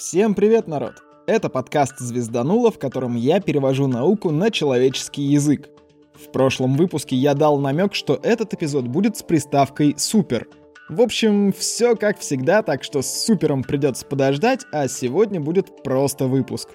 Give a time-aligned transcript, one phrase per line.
[0.00, 0.94] Всем привет, народ!
[1.26, 5.68] Это подкаст «Звезданула», в котором я перевожу науку на человеческий язык.
[6.14, 10.48] В прошлом выпуске я дал намек, что этот эпизод будет с приставкой «супер».
[10.88, 16.28] В общем, все как всегда, так что с супером придется подождать, а сегодня будет просто
[16.28, 16.70] выпуск.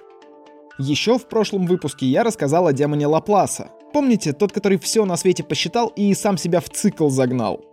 [0.78, 3.70] Еще в прошлом выпуске я рассказал о демоне Лапласа.
[3.92, 7.64] Помните, тот, который все на свете посчитал и сам себя в цикл загнал?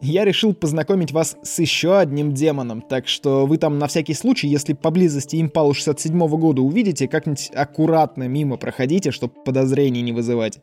[0.00, 4.48] Я решил познакомить вас с еще одним демоном, так что вы там на всякий случай,
[4.48, 10.60] если поблизости импалу 67 года увидите, как-нибудь аккуратно мимо проходите, чтобы подозрений не вызывать.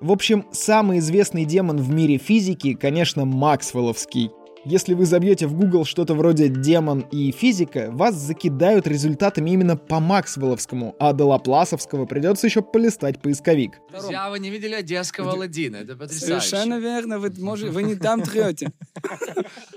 [0.00, 4.30] В общем, самый известный демон в мире физики, конечно, Максвелловский.
[4.68, 10.00] Если вы забьете в Google что-то вроде «демон» и «физика», вас закидают результатами именно по
[10.00, 13.80] Максвелловскому, а до Лапласовского придется еще полистать поисковик.
[13.92, 16.48] Друзья, вы не видели одесского Аладдина, это потрясающе.
[16.48, 18.72] Совершенно верно, вы, может, вы не там трете.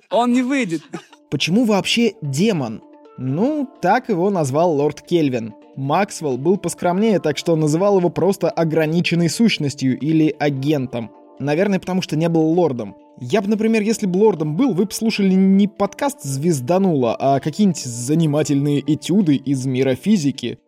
[0.09, 0.81] Он не выйдет.
[1.29, 2.81] Почему вообще демон?
[3.19, 5.53] Ну, так его назвал лорд Кельвин.
[5.75, 11.11] Максвелл был поскромнее, так что называл его просто ограниченной сущностью или агентом.
[11.39, 12.95] Наверное, потому что не был лордом.
[13.21, 17.83] Я бы, например, если бы лордом был, вы бы слушали не подкаст «Звезданула», а какие-нибудь
[17.83, 20.59] занимательные этюды из мира физики.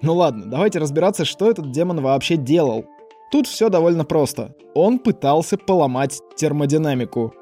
[0.00, 2.86] Ну ладно, давайте разбираться, что этот демон вообще делал.
[3.30, 4.54] Тут все довольно просто.
[4.74, 7.34] Он пытался поломать термодинамику.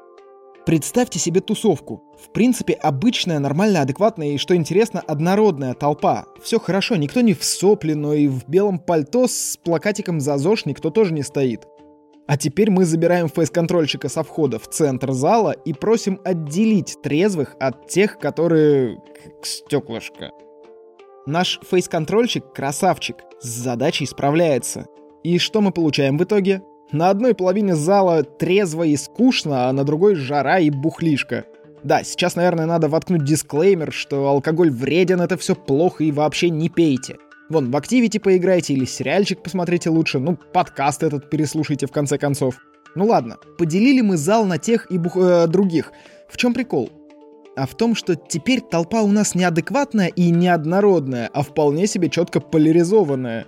[0.65, 2.03] Представьте себе тусовку.
[2.17, 6.25] В принципе, обычная, нормальная, адекватная и, что интересно, однородная толпа.
[6.41, 10.65] Все хорошо, никто не в сопле, но и в белом пальто с плакатиком за ЗОЖ
[10.65, 11.67] никто тоже не стоит.
[12.27, 17.87] А теперь мы забираем фейс-контрольщика со входа в центр зала и просим отделить трезвых от
[17.87, 18.97] тех, которые...
[19.23, 20.31] как стеклышко.
[21.27, 24.87] Наш фейс-контрольщик красавчик, с задачей справляется.
[25.23, 26.61] И что мы получаем в итоге?
[26.91, 31.45] На одной половине зала трезво и скучно, а на другой жара и бухлишка.
[31.83, 36.69] Да, сейчас, наверное, надо воткнуть дисклеймер, что алкоголь вреден, это все плохо и вообще не
[36.69, 37.17] пейте.
[37.49, 42.55] Вон, в Activity поиграйте или сериальчик посмотрите лучше, ну, подкаст этот переслушайте в конце концов.
[42.95, 45.15] Ну ладно, поделили мы зал на тех и бух...
[45.17, 45.91] э, других.
[46.27, 46.89] В чем прикол?
[47.55, 52.39] А в том, что теперь толпа у нас неадекватная и неоднородная, а вполне себе четко
[52.39, 53.45] поляризованная.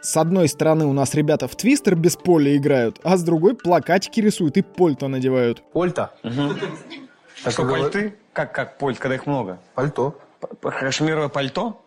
[0.00, 4.20] С одной стороны у нас ребята в твистер без поля играют, а с другой плакатики
[4.20, 5.62] рисуют и польто надевают.
[5.72, 6.12] Польто?
[6.24, 7.50] Угу.
[7.50, 8.14] Что, пальты?
[8.32, 9.60] Как, как польт, когда их много?
[9.74, 10.18] Пальто.
[10.60, 11.80] Кашмировое пальто?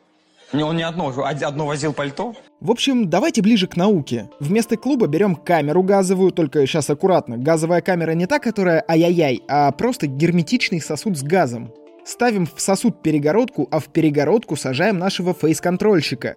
[0.54, 2.34] Он не одно, одно возил пальто?
[2.60, 4.30] В общем, давайте ближе к науке.
[4.40, 7.38] Вместо клуба берем камеру газовую, только сейчас аккуратно.
[7.38, 11.74] Газовая камера не та, которая ай-яй-яй, а просто герметичный сосуд с газом.
[12.04, 16.36] Ставим в сосуд перегородку, а в перегородку сажаем нашего фейс-контрольщика.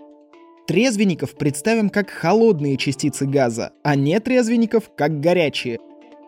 [0.66, 5.78] Трезвенников представим как холодные частицы газа, а нетрезвенников как горячие.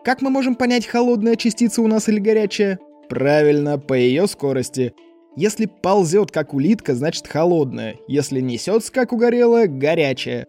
[0.03, 2.79] Как мы можем понять, холодная частица у нас или горячая?
[3.09, 4.93] Правильно, по ее скорости.
[5.37, 7.97] Если ползет как улитка, значит холодная.
[8.07, 10.47] Если несется как угорелая, горячая.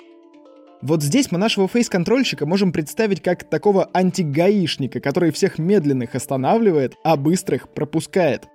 [0.81, 7.19] Вот здесь мы нашего фейс-контрольщика можем представить как такого антигаишника, который всех медленных останавливает, а
[7.19, 8.47] быстрых пропускает.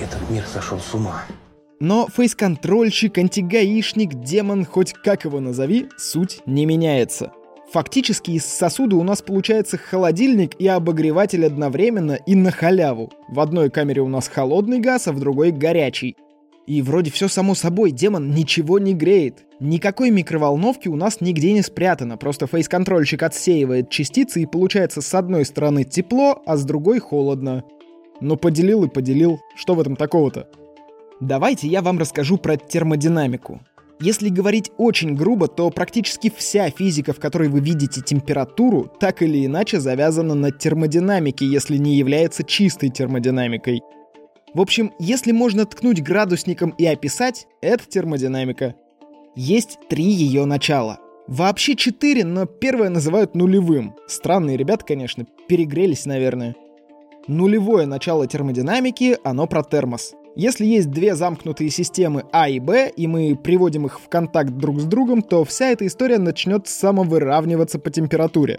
[0.00, 1.24] Этот мир сошел с ума.
[1.78, 7.32] Но фейс-контрольщик, антигаишник, демон, хоть как его назови, суть не меняется.
[7.72, 13.10] Фактически из сосуда у нас получается холодильник и обогреватель одновременно и на халяву.
[13.28, 16.14] В одной камере у нас холодный газ, а в другой горячий.
[16.66, 19.46] И вроде все само собой, демон ничего не греет.
[19.58, 25.46] Никакой микроволновки у нас нигде не спрятано, просто фейс-контрольщик отсеивает частицы и получается с одной
[25.46, 27.64] стороны тепло, а с другой холодно.
[28.20, 30.46] Но поделил и поделил, что в этом такого-то?
[31.20, 33.62] Давайте я вам расскажу про термодинамику.
[34.02, 39.46] Если говорить очень грубо, то практически вся физика, в которой вы видите температуру, так или
[39.46, 43.80] иначе завязана на термодинамике, если не является чистой термодинамикой.
[44.54, 48.74] В общем, если можно ткнуть градусником и описать, это термодинамика.
[49.36, 50.98] Есть три ее начала.
[51.28, 53.94] Вообще четыре, но первое называют нулевым.
[54.08, 56.56] Странные ребята, конечно, перегрелись, наверное.
[57.28, 60.16] Нулевое начало термодинамики, оно про термос.
[60.34, 64.80] Если есть две замкнутые системы А и Б, и мы приводим их в контакт друг
[64.80, 68.58] с другом, то вся эта история начнет самовыравниваться по температуре.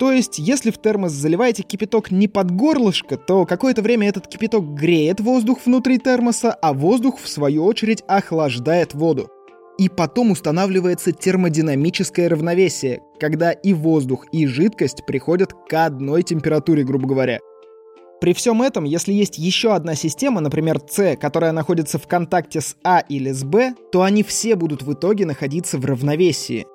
[0.00, 4.74] То есть, если в термос заливаете кипяток не под горлышко, то какое-то время этот кипяток
[4.74, 9.30] греет воздух внутри термоса, а воздух, в свою очередь, охлаждает воду.
[9.78, 17.06] И потом устанавливается термодинамическое равновесие, когда и воздух, и жидкость приходят к одной температуре, грубо
[17.06, 17.38] говоря.
[18.20, 22.76] При всем этом, если есть еще одна система, например, C, которая находится в контакте с
[22.82, 26.66] А или с Б, то они все будут в итоге находиться в равновесии.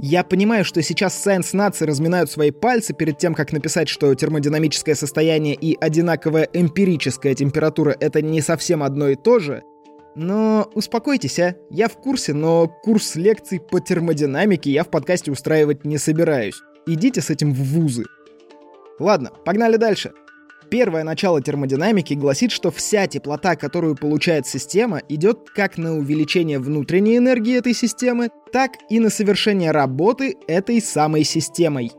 [0.00, 4.96] Я понимаю, что сейчас Science нации разминают свои пальцы перед тем, как написать, что термодинамическое
[4.96, 9.62] состояние и одинаковая эмпирическая температура— это не совсем одно и то же.
[10.16, 11.54] Но успокойтесь, а.
[11.70, 16.60] Я в курсе, но курс лекций по термодинамике я в подкасте устраивать не собираюсь.
[16.86, 18.04] Идите с этим в вузы.
[18.98, 20.12] Ладно, погнали дальше.
[20.72, 27.18] Первое начало термодинамики гласит, что вся теплота, которую получает система, идет как на увеличение внутренней
[27.18, 31.92] энергии этой системы, так и на совершение работы этой самой системой.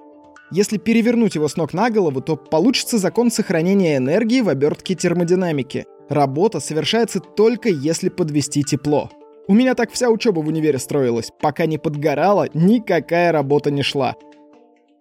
[0.49, 5.85] Если перевернуть его с ног на голову, то получится закон сохранения энергии в обертке термодинамики.
[6.09, 9.11] Работа совершается только если подвести тепло.
[9.47, 11.29] У меня так вся учеба в универе строилась.
[11.41, 14.15] Пока не подгорала, никакая работа не шла.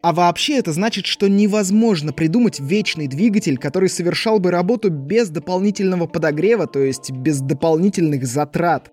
[0.03, 6.09] А вообще это значит, что невозможно придумать вечный двигатель, который совершал бы работу без дополнительного
[6.09, 8.91] подогрева, то есть без дополнительных затрат.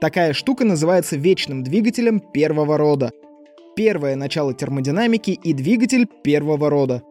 [0.00, 3.12] Такая штука называется вечным двигателем первого рода.
[3.76, 7.04] Первое начало термодинамики и двигатель первого рода.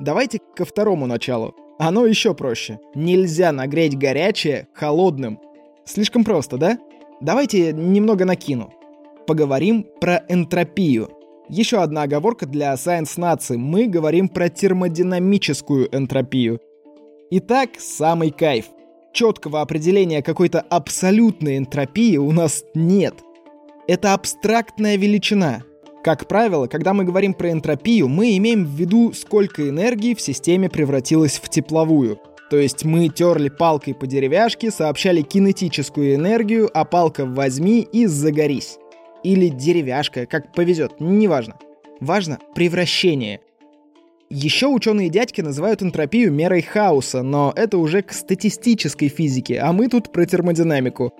[0.00, 1.54] Давайте ко второму началу.
[1.78, 2.78] Оно еще проще.
[2.94, 5.38] Нельзя нагреть горячее холодным.
[5.84, 6.78] Слишком просто, да?
[7.20, 8.72] Давайте немного накину.
[9.26, 11.10] Поговорим про энтропию–
[11.48, 13.56] еще одна оговорка для Science нации.
[13.56, 16.60] Мы говорим про термодинамическую энтропию.
[17.30, 18.66] Итак, самый кайф.
[19.12, 23.14] Четкого определения какой-то абсолютной энтропии у нас нет.
[23.86, 25.62] Это абстрактная величина.
[26.02, 30.68] Как правило, когда мы говорим про энтропию, мы имеем в виду, сколько энергии в системе
[30.68, 32.18] превратилось в тепловую.
[32.50, 38.78] То есть мы терли палкой по деревяшке, сообщали кинетическую энергию, а палка возьми и загорись
[39.24, 41.56] или деревяшка, как повезет, неважно.
[42.00, 43.40] Важно превращение.
[44.30, 49.88] Еще ученые дядьки называют энтропию мерой хаоса, но это уже к статистической физике, а мы
[49.88, 51.12] тут про термодинамику.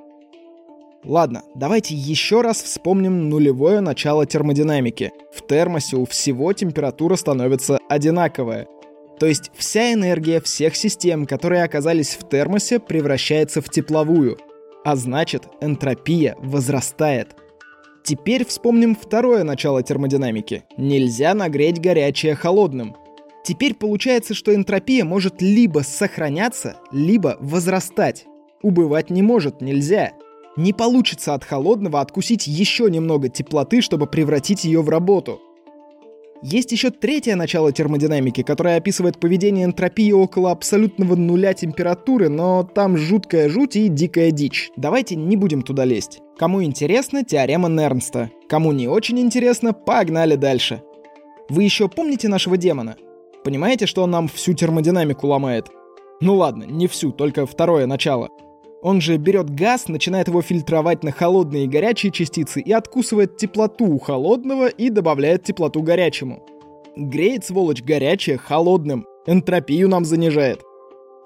[1.05, 5.13] Ладно, давайте еще раз вспомним нулевое начало термодинамики.
[5.35, 8.67] В термосе у всего температура становится одинаковая.
[9.21, 14.39] То есть вся энергия всех систем, которые оказались в термосе, превращается в тепловую.
[14.85, 17.37] А значит, энтропия возрастает.
[18.05, 20.65] Теперь вспомним второе начало термодинамики.
[20.77, 22.95] Нельзя нагреть горячее холодным.
[23.45, 28.27] Теперь получается, что энтропия может либо сохраняться, либо возрастать.
[28.63, 30.13] Убывать не может, нельзя.
[30.55, 35.41] Не получится от холодного откусить еще немного теплоты, чтобы превратить ее в работу.
[36.47, 42.99] Есть еще третье начало термодинамики, которое описывает поведение энтропии около абсолютного нуля температуры, но там
[42.99, 44.71] жуткая жуть и дикая дичь.
[44.77, 46.21] Давайте не будем туда лезть.
[46.37, 48.31] Кому интересно, теорема Нернста.
[48.47, 50.83] Кому не очень интересно, погнали дальше.
[51.49, 52.97] Вы еще помните нашего демона?
[53.43, 55.69] Понимаете, что он нам всю термодинамику ломает?
[56.21, 58.29] Ну ладно, не всю, только второе начало.
[58.85, 63.87] Он же берет газ, начинает его фильтровать на холодные и горячие частицы и откусывает теплоту
[63.87, 66.45] у холодного и добавляет теплоту горячему.
[66.95, 69.07] Греет, сволочь, горячее холодным.
[69.27, 70.61] Энтропию нам занижает.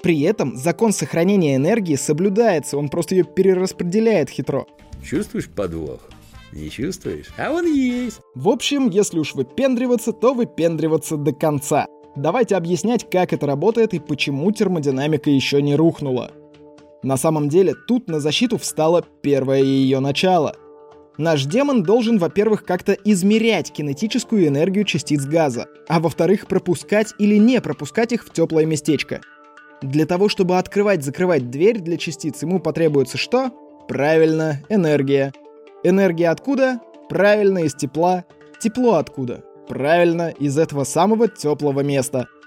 [0.04, 4.64] При этом закон сохранения энергии соблюдается, он просто ее перераспределяет хитро.
[5.04, 5.98] Чувствуешь подвох?
[6.52, 7.26] Не чувствуешь?
[7.36, 8.20] А он есть.
[8.36, 11.86] В общем, если уж выпендриваться, то выпендриваться до конца.
[12.14, 16.30] Давайте объяснять, как это работает и почему термодинамика еще не рухнула.
[17.02, 20.56] На самом деле, тут на защиту встало первое ее начало.
[21.16, 27.60] Наш демон должен, во-первых, как-то измерять кинетическую энергию частиц газа, а во-вторых, пропускать или не
[27.60, 29.20] пропускать их в теплое местечко.
[29.82, 33.50] Для того, чтобы открывать-закрывать дверь для частиц, ему потребуется что?
[33.88, 35.32] Правильно, энергия.
[35.84, 36.80] Энергия откуда?
[37.08, 38.24] Правильно, из тепла.
[38.60, 39.44] Тепло откуда?
[39.68, 42.26] Правильно, из этого самого теплого места–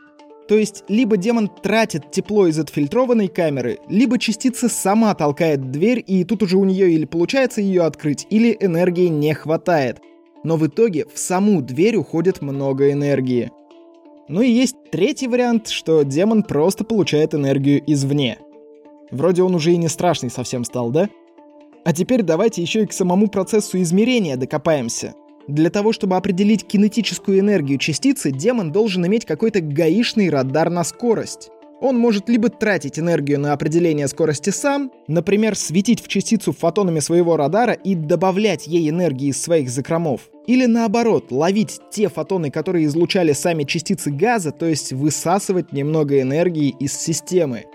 [0.51, 6.25] то есть, либо демон тратит тепло из отфильтрованной камеры, либо частица сама толкает дверь, и
[6.25, 10.01] тут уже у нее или получается ее открыть, или энергии не хватает.
[10.43, 13.50] Но в итоге в саму дверь уходит много энергии.
[14.27, 18.38] Ну и есть третий вариант, что демон просто получает энергию извне.
[19.10, 21.08] Вроде он уже и не страшный совсем стал, да?
[21.86, 25.13] А теперь давайте еще и к самому процессу измерения докопаемся.
[25.51, 31.50] Для того, чтобы определить кинетическую энергию частицы, демон должен иметь какой-то гаишный радар на скорость.
[31.81, 37.36] Он может либо тратить энергию на определение скорости сам, например, светить в частицу фотонами своего
[37.36, 43.34] радара и добавлять ей энергии из своих закромов, или наоборот, ловить те фотоны, которые излучали
[43.34, 47.65] сами частицы газа, то есть высасывать немного энергии из системы.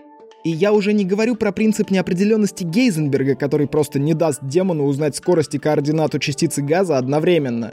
[0.47, 5.17] И я уже не говорю про принцип неопределенности Гейзенберга, который просто не даст демону узнать
[5.17, 7.73] скорость и координату частицы газа одновременно.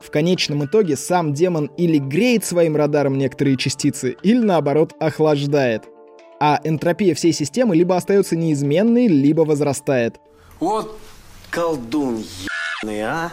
[0.00, 5.82] В конечном итоге сам демон или греет своим радаром некоторые частицы, или наоборот охлаждает.
[6.40, 10.14] А энтропия всей системы либо остается неизменной, либо возрастает.
[10.58, 10.98] Вот
[11.50, 12.24] колдун
[12.82, 13.32] ебаный, а!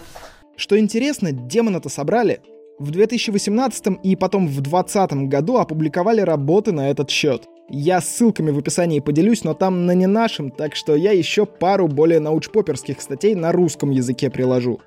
[0.57, 2.41] Что интересно, демона-то собрали.
[2.79, 7.47] В 2018 и потом в 2020 году опубликовали работы на этот счет.
[7.69, 11.88] Я ссылками в описании поделюсь, но там на не нашем, так что я еще пару
[11.88, 14.79] более научпоперских статей на русском языке приложу.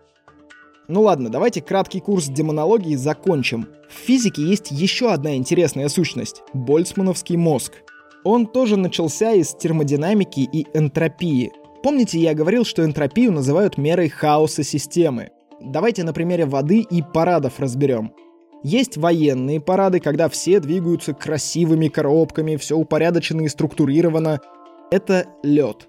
[0.89, 3.69] Ну ладно, давайте краткий курс демонологии закончим.
[3.89, 7.75] В физике есть еще одна интересная сущность— больцмановский мозг.
[8.25, 11.53] Он тоже начался из термодинамики и энтропии.
[11.83, 15.31] Помните, я говорил, что энтропию называют мерой хаоса системы?
[15.61, 18.13] Давайте на примере воды и парадов разберем.
[18.63, 24.41] Есть военные парады, когда все двигаются красивыми коробками, все упорядочено и структурировано.
[24.91, 25.89] Это лед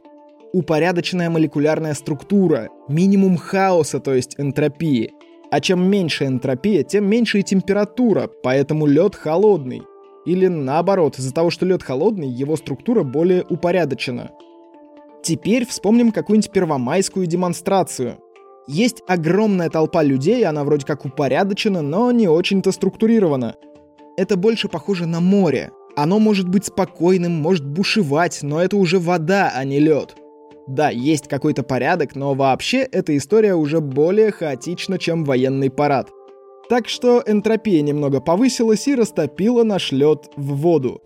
[0.54, 5.14] упорядоченная молекулярная структура, минимум хаоса, то есть энтропии.
[5.50, 9.84] А чем меньше энтропия, тем меньше и температура, поэтому лед холодный.
[10.26, 14.32] Или наоборот, из-за того, что лед холодный, его структура более упорядочена.
[15.24, 18.18] Теперь вспомним какую-нибудь первомайскую демонстрацию.
[18.68, 23.56] Есть огромная толпа людей, она вроде как упорядочена, но не очень-то структурирована.
[24.18, 25.72] Это больше похоже на море.
[25.96, 30.16] Оно может быть спокойным, может бушевать, но это уже вода, а не лед.
[30.68, 36.10] Да, есть какой-то порядок, но вообще эта история уже более хаотична, чем военный парад.
[36.70, 41.02] Так что энтропия немного повысилась и растопила наш лед в воду.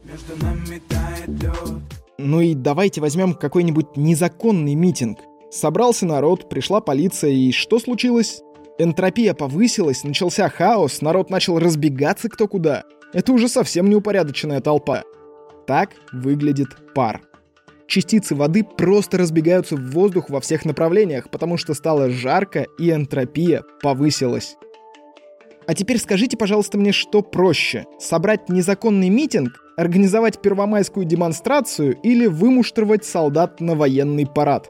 [2.18, 5.20] Ну и давайте возьмем какой-нибудь незаконный митинг.
[5.50, 8.42] Собрался народ, пришла полиция, и что случилось?
[8.78, 12.84] Энтропия повысилась, начался хаос, народ начал разбегаться кто куда.
[13.14, 15.04] Это уже совсем неупорядоченная толпа.
[15.66, 17.22] Так выглядит пар
[17.88, 23.64] частицы воды просто разбегаются в воздух во всех направлениях, потому что стало жарко и энтропия
[23.82, 24.58] повысилась.
[25.68, 27.86] А теперь скажите, пожалуйста, мне, что проще?
[28.00, 34.70] Собрать незаконный митинг, организовать первомайскую демонстрацию или вымуштровать солдат на военный парад?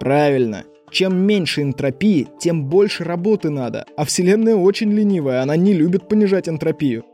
[0.00, 0.64] Правильно.
[0.90, 3.84] Чем меньше энтропии, тем больше работы надо.
[3.96, 7.04] А Вселенная очень ленивая, она не любит понижать энтропию.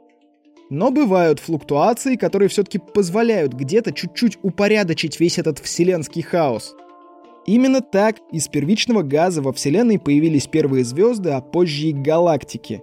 [0.71, 6.75] Но бывают флуктуации, которые все-таки позволяют где-то чуть-чуть упорядочить весь этот вселенский хаос.
[7.47, 12.83] Именно так из первичного газа во Вселенной появились первые звезды, а позже и галактики.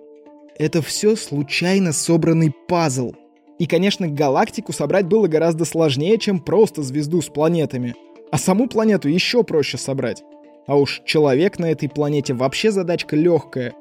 [0.57, 3.13] Это все случайно собранный пазл.
[3.57, 7.95] И, конечно, галактику собрать было гораздо сложнее, чем просто звезду с планетами.
[8.31, 10.23] А саму планету еще проще собрать.
[10.67, 13.73] А уж человек на этой планете вообще задачка легкая.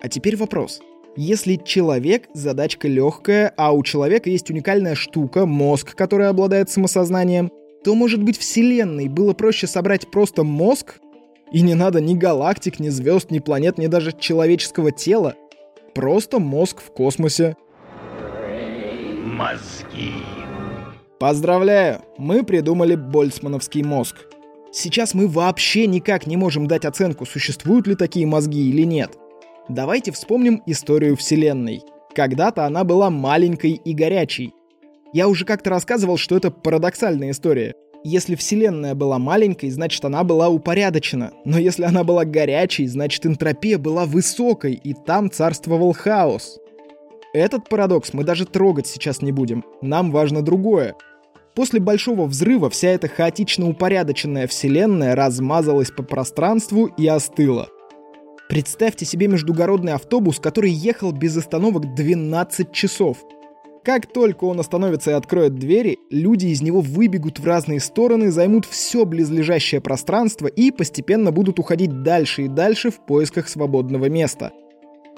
[0.00, 0.80] А теперь вопрос–
[1.14, 7.50] если человек— задачка легкая, а у человека есть уникальная штука— мозг, который обладает самосознанием,
[7.84, 11.00] то, может быть, Вселенной было проще собрать просто мозг?
[11.52, 15.34] И не надо ни галактик, ни звезд, ни планет, ни даже человеческого тела.
[15.94, 17.56] Просто мозг в космосе.
[19.22, 20.14] Мозги.
[21.22, 24.26] Поздравляю, мы придумали больцмановский мозг.
[24.72, 29.16] Сейчас мы вообще никак не можем дать оценку, существуют ли такие мозги или нет.
[29.68, 31.82] Давайте вспомним историю Вселенной.
[32.16, 34.52] Когда-то она была маленькой и горячей.
[35.12, 37.76] Я уже как-то рассказывал, что это парадоксальная история.
[38.02, 41.30] Если Вселенная была маленькой, значит она была упорядочена.
[41.44, 46.58] Но если она была горячей, значит энтропия была высокой, и там царствовал хаос.
[47.32, 49.64] Этот парадокс мы даже трогать сейчас не будем.
[49.82, 50.96] Нам важно другое.
[51.54, 57.68] После Большого Взрыва вся эта хаотично упорядоченная Вселенная размазалась по пространству и остыла.
[58.48, 63.18] Представьте себе междугородный автобус, который ехал без остановок 12 часов.
[63.84, 68.64] Как только он остановится и откроет двери, люди из него выбегут в разные стороны, займут
[68.64, 74.52] все близлежащее пространство и постепенно будут уходить дальше и дальше в поисках свободного места.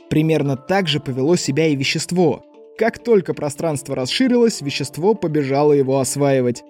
[0.08, 2.44] Примерно так же повело себя и вещество.
[2.78, 6.64] Как только пространство расширилось, вещество побежало его осваивать.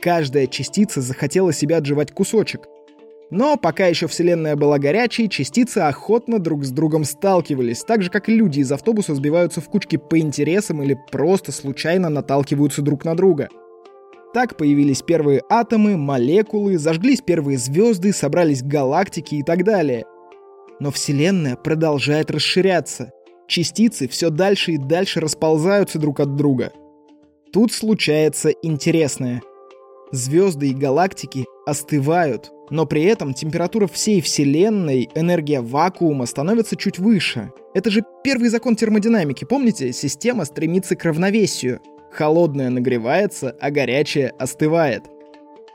[0.00, 2.66] Каждая частица захотела себя отживать кусочек–
[3.30, 8.26] но пока еще Вселенная была горячей, частицы охотно друг с другом сталкивались, так же как
[8.26, 13.48] люди из автобуса сбиваются в кучки по интересам или просто случайно наталкиваются друг на друга.
[14.32, 20.04] Так появились первые атомы, молекулы, зажглись первые звезды, собрались галактики и так далее.
[20.80, 23.12] Но Вселенная продолжает расширяться.
[23.48, 26.72] Частицы все дальше и дальше расползаются друг от друга.
[27.50, 29.42] Тут случается интересное.
[30.12, 37.50] Звезды и галактики остывают, но при этом температура всей Вселенной, энергия вакуума становится чуть выше.
[37.74, 39.92] Это же первый закон термодинамики, помните?
[39.92, 41.80] Система стремится к равновесию.
[42.12, 45.04] Холодное нагревается, а горячее остывает.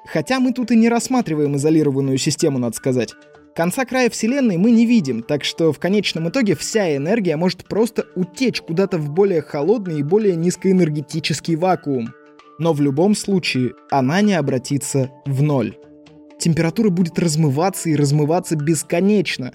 [0.05, 3.13] Хотя мы тут и не рассматриваем изолированную систему, надо сказать.
[3.55, 8.05] Конца края Вселенной мы не видим, так что в конечном итоге вся энергия может просто
[8.15, 12.13] утечь куда-то в более холодный и более низкоэнергетический вакуум.
[12.59, 15.75] Но в любом случае она не обратится в ноль
[16.43, 19.53] температура будет размываться и размываться бесконечно.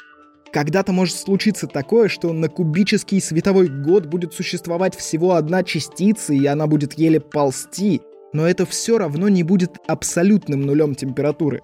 [0.50, 6.47] Когда-то может случиться такое, что на кубический световой год будет существовать всего одна частица, и
[6.47, 8.00] она будет еле ползти,
[8.33, 11.61] но это все равно не будет абсолютным нулем температуры.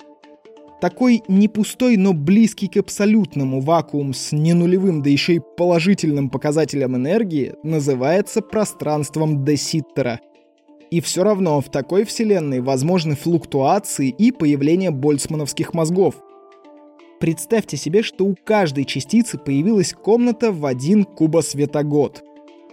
[0.81, 6.97] Такой не пустой, но близкий к абсолютному вакуум с ненулевым, да еще и положительным показателем
[6.97, 10.21] энергии называется пространством де Ситтера.
[10.91, 16.17] И все равно в такой вселенной возможны флуктуации и появление больцмановских мозгов.
[17.19, 22.23] Представьте себе, что у каждой частицы появилась комната в один кубосветогод.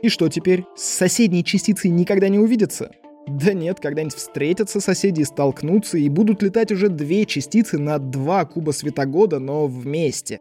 [0.02, 0.66] И что теперь?
[0.76, 2.92] С соседней частицей никогда не увидятся?
[3.28, 8.72] Да нет, когда-нибудь встретятся соседи, столкнутся и будут летать уже две частицы на два куба
[8.72, 10.40] светогода, но вместе.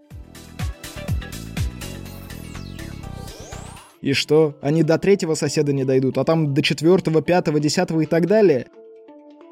[4.00, 8.06] И что, они до третьего соседа не дойдут, а там до четвертого, пятого, десятого и
[8.06, 8.66] так далее?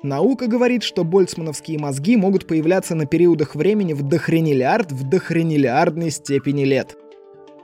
[0.02, 6.64] Наука говорит, что больцмановские мозги могут появляться на периодах времени в дохрениллиард в дохрениллиардной степени
[6.64, 6.96] лет–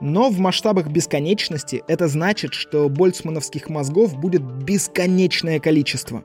[0.05, 6.23] но в масштабах бесконечности это значит, что больцмановских мозгов будет бесконечное количество.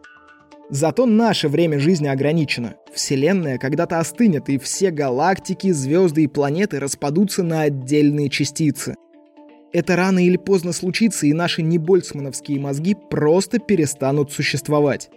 [0.68, 2.74] Зато наше время жизни ограничено.
[2.92, 8.96] Вселенная когда-то остынет, и все галактики, звезды и планеты распадутся на отдельные частицы.
[9.72, 15.08] Это рано или поздно случится, и наши небольцмановские мозги просто перестанут существовать.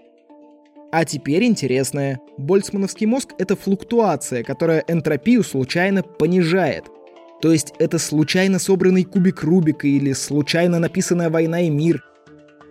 [0.93, 2.21] А теперь интересное.
[2.37, 6.85] Больцмановский мозг— это флуктуация, которая энтропию случайно понижает—
[7.43, 12.01] то есть это случайно собранный кубик Рубика или случайно написанная «Война и мир».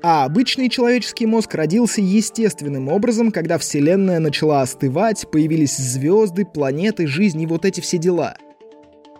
[0.02, 7.43] А обычный человеческий мозг родился естественным образом, когда Вселенная начала остывать, появились звезды, планеты, жизнь
[7.43, 8.38] и вот эти все дела.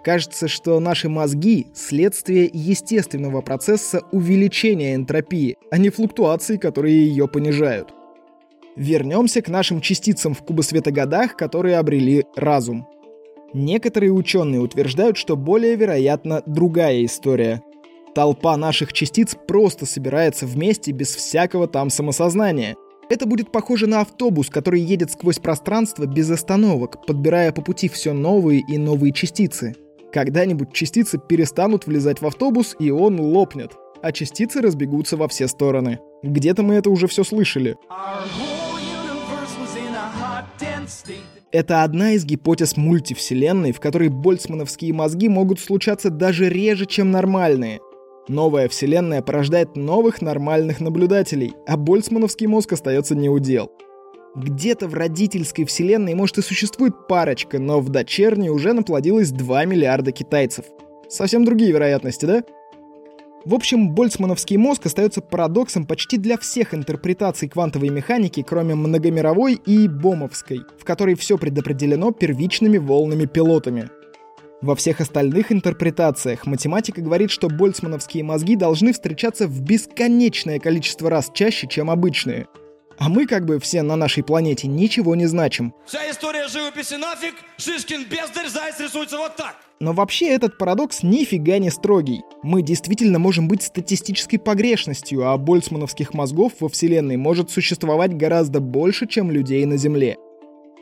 [0.03, 7.93] Кажется, что наши мозги— следствие естественного процесса увеличения энтропии, а не флуктуаций, которые ее понижают.
[8.75, 12.89] Вернемся к нашим частицам в кубосветогодах, которые обрели разум.
[13.55, 17.63] Некоторые ученые утверждают, что более вероятно другая история.
[18.15, 22.77] Толпа наших частиц просто собирается вместе без всякого там самосознания.
[23.11, 28.13] Это будет похоже на автобус, который едет сквозь пространство без остановок, подбирая по пути все
[28.13, 29.75] новые и новые частицы.
[30.13, 35.99] Когда-нибудь частицы перестанут влезать в автобус, и он лопнет, а частицы разбегутся во все стороны.
[36.23, 37.77] Где-то мы это уже все слышали.
[41.53, 47.81] Это одна из гипотез мультивселенной, в которой больцмановские мозги могут случаться даже реже, чем нормальные.
[48.27, 53.71] Новая вселенная порождает новых нормальных наблюдателей, а больцмановский мозг остается неудел.
[54.35, 60.11] Где-то в родительской вселенной, может, и существует парочка, но в дочерней уже наплодилось 2 миллиарда
[60.11, 60.65] китайцев.
[61.11, 62.45] Совсем другие вероятности, да?
[63.45, 69.89] В общем, больцмановский мозг остается парадоксом почти для всех интерпретаций квантовой механики, кроме многомировой и
[69.89, 73.91] бомовской, в которой все предопределено первичными волнами пилотами.
[74.61, 81.33] Во всех остальных интерпретациях математика говорит, что больцмановские мозги должны встречаться в бесконечное количество раз
[81.35, 82.47] чаще, чем обычные.
[83.05, 85.75] А мы как бы все на нашей планете ничего не значим.
[85.87, 89.57] Вся история живописи нафиг, Шишкин бездарь, заяц рисуется вот так.
[89.81, 92.21] Но вообще этот парадокс нифига не строгий.
[92.45, 99.09] Мы действительно можем быть статистической погрешностью, а больцмановских мозгов во Вселенной может существовать гораздо больше,
[99.09, 100.17] чем людей на Земле.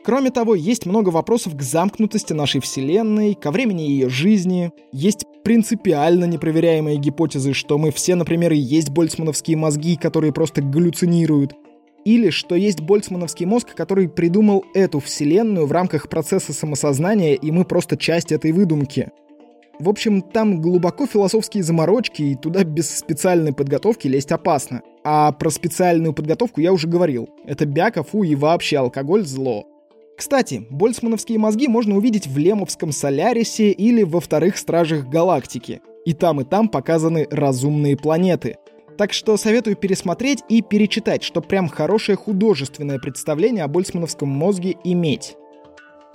[0.05, 4.73] Кроме того, есть много вопросов к замкнутости нашей Вселенной, ко времени ее жизни.
[4.93, 11.55] Есть принципиально непроверяемые гипотезы, что мы все, например, и есть больцмановские мозги, которые просто галлюцинируют.
[12.05, 17.65] Или что есть больцмановский мозг, который придумал эту вселенную в рамках процесса самосознания, и мы
[17.65, 19.11] просто часть этой выдумки.
[19.79, 24.83] В общем, там глубоко философские заморочки, и туда без специальной подготовки лезть опасно.
[25.05, 27.31] А про специальную подготовку я уже говорил.
[27.47, 29.67] Это бяка, фу и вообще алкоголь зло.
[30.19, 35.81] Кстати, больцмановские мозги можно увидеть в Лемовском Солярисе или во вторых Стражах Галактики.
[36.05, 38.57] И там, и там показаны разумные планеты—
[39.01, 45.37] так что советую пересмотреть и перечитать, чтобы прям хорошее художественное представление о больцмановском мозге иметь.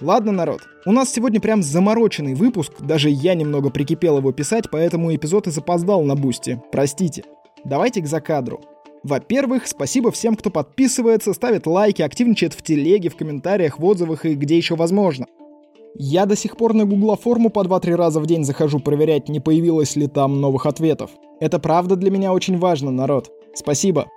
[0.01, 5.15] Ладно, народ, у нас сегодня прям замороченный выпуск, даже я немного прикипел его писать, поэтому
[5.15, 7.23] эпизод и запоздал на бусте, простите.
[7.63, 8.61] Давайте к закадру.
[9.01, 14.35] Во-первых, спасибо всем, кто подписывается, ставит лайки, активничает в телеге, в комментариях, в отзывах и
[14.35, 15.25] где еще возможно.
[15.95, 19.95] Я до сих пор на гуглоформу по 2-3 раза в день захожу проверять, не появилось
[19.95, 21.09] ли там новых ответов.
[21.39, 23.31] Это правда для меня очень важно, народ.
[23.53, 24.07] Спасибо.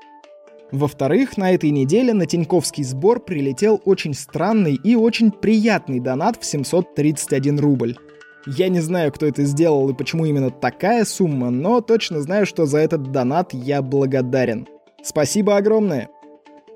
[0.71, 6.45] Во-вторых, на этой неделе на Тиньковский сбор прилетел очень странный и очень приятный донат в
[6.45, 7.97] 731 рубль.
[8.47, 12.67] Я не знаю, кто это сделал и почему именно такая сумма, но точно знаю, что
[12.67, 14.67] за этот донат я благодарен.
[15.03, 16.09] Спасибо огромное.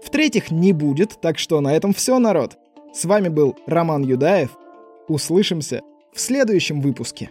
[0.02, 2.56] В-третьих, не будет, так что на этом все, народ.
[2.92, 4.50] С вами был Роман Юдаев.
[5.08, 7.30] Услышимся в следующем выпуске.